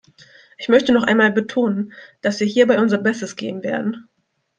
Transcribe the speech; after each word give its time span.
Ich 0.57 0.67
möchte 0.67 0.93
noch 0.93 1.03
einmal 1.03 1.31
betonen, 1.31 1.93
dass 2.21 2.39
wir 2.39 2.47
hierbei 2.47 2.79
unser 2.79 2.97
Bestes 2.97 3.35
geben 3.35 3.61
werden. 3.61 4.09